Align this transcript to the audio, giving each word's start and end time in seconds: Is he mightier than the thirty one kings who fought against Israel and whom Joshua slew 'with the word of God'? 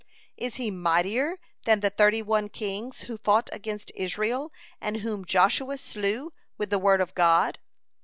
Is 0.35 0.55
he 0.55 0.71
mightier 0.71 1.37
than 1.65 1.81
the 1.81 1.91
thirty 1.91 2.23
one 2.23 2.49
kings 2.49 3.01
who 3.01 3.19
fought 3.19 3.51
against 3.53 3.91
Israel 3.93 4.51
and 4.81 5.01
whom 5.01 5.25
Joshua 5.25 5.77
slew 5.77 6.33
'with 6.57 6.71
the 6.71 6.79
word 6.79 7.01
of 7.01 7.13
God'? 7.13 7.59